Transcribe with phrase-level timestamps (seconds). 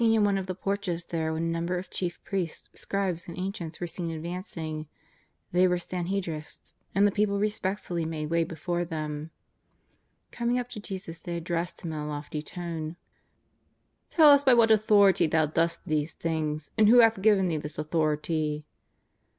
[0.01, 3.37] 317 in one of the Porches there when a number of chief priests, scribes and
[3.37, 4.87] ancients were seen advancing.
[5.51, 9.29] They were Sanhedrists, and the people respectfully made way before them.
[10.31, 12.91] Coming up to Jesus, they ad dressed Him in a lofty tone:
[14.07, 17.77] ^' Tell us by what authority Thou dost these things, and who hath giA^en Thee this
[17.77, 18.65] authority."